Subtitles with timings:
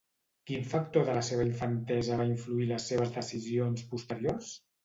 [0.51, 4.53] Quin factor de la seva infantesa va influir les seves decisions posteriors?